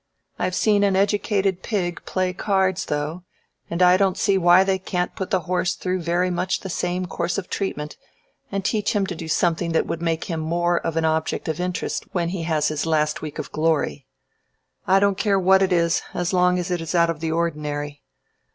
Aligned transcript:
I've 0.39 0.55
seen 0.55 0.83
an 0.83 0.95
educated 0.95 1.61
pig 1.61 2.01
play 2.05 2.33
cards, 2.33 2.85
though, 2.85 3.23
and 3.69 3.83
I 3.83 3.97
don't 3.97 4.17
see 4.17 4.35
why 4.35 4.63
they 4.63 4.79
can't 4.79 5.15
put 5.15 5.29
the 5.29 5.41
horse 5.41 5.75
through 5.75 6.01
very 6.01 6.31
much 6.31 6.61
the 6.61 6.71
same 6.71 7.05
course 7.05 7.37
of 7.37 7.51
treatment 7.51 7.97
and 8.51 8.65
teach 8.65 8.93
him 8.95 9.05
to 9.05 9.15
do 9.15 9.27
something 9.27 9.73
that 9.73 9.85
would 9.85 10.01
make 10.01 10.23
him 10.23 10.39
more 10.39 10.79
of 10.79 10.97
an 10.97 11.05
object 11.05 11.47
of 11.47 11.59
interest 11.59 12.05
when 12.13 12.29
he 12.29 12.41
has 12.45 12.69
his 12.69 12.87
week 13.21 13.37
of 13.37 13.51
glory. 13.51 14.07
I 14.87 14.99
don't 14.99 15.19
care 15.19 15.37
what 15.37 15.61
it 15.61 15.71
is 15.71 16.01
as 16.15 16.33
long 16.33 16.57
as 16.57 16.71
it 16.71 16.81
is 16.81 16.95
out 16.95 17.11
of 17.11 17.19
the 17.19 17.31
ordinary." 17.31 18.01